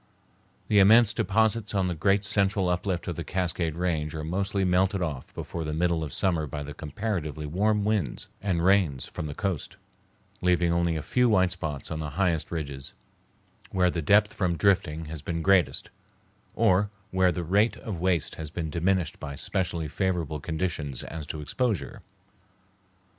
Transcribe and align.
The 0.67 0.79
immense 0.79 1.13
deposits 1.13 1.75
on 1.75 1.87
the 1.87 1.93
great 1.93 2.23
central 2.23 2.69
uplift 2.69 3.07
of 3.07 3.15
the 3.17 3.23
Cascade 3.23 3.75
Range 3.75 4.15
are 4.15 4.23
mostly 4.23 4.65
melted 4.65 4.99
off 5.03 5.31
before 5.35 5.63
the 5.63 5.75
middle 5.75 6.03
of 6.03 6.11
summer 6.11 6.47
by 6.47 6.63
the 6.63 6.73
comparatively 6.73 7.45
warm 7.45 7.85
winds 7.85 8.27
and 8.41 8.65
rains 8.65 9.05
from 9.05 9.27
the 9.27 9.35
coast, 9.35 9.77
leaving 10.41 10.73
only 10.73 10.95
a 10.95 11.03
few 11.03 11.29
white 11.29 11.51
spots 11.51 11.91
on 11.91 11.99
the 11.99 12.09
highest 12.17 12.49
ridges, 12.49 12.93
where 13.69 13.91
the 13.91 14.01
depth 14.01 14.33
from 14.33 14.57
drifting 14.57 15.05
has 15.05 15.21
been 15.21 15.43
greatest, 15.43 15.91
or 16.55 16.89
where 17.11 17.31
the 17.31 17.43
rate 17.43 17.77
of 17.77 18.01
waste 18.01 18.33
has 18.41 18.49
been 18.49 18.71
diminished 18.71 19.19
by 19.19 19.35
specially 19.35 19.87
favorable 19.87 20.39
conditions 20.39 21.03
as 21.03 21.27
to 21.27 21.41
exposure. 21.41 22.01